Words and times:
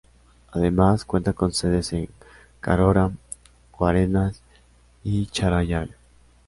Además 0.51 1.05
cuenta 1.05 1.33
con 1.33 1.51
sedes 1.53 1.93
en 1.93 2.09
Carora, 2.59 3.11
Guarenas 3.77 4.41
y 5.03 5.27
Charallave. 5.27 5.91